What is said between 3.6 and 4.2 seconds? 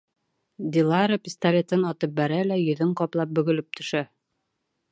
төшә.